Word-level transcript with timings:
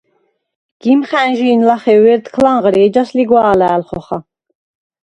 გიმხა̈ნჟი̄ნ 0.81 1.59
ლახე 1.69 1.95
ვერთქლ 2.03 2.45
ანღრი, 2.53 2.79
ეჯას 2.87 3.09
ლიგვა̄ლა̄̈ლ 3.17 3.81
ხოხა. 3.87 4.17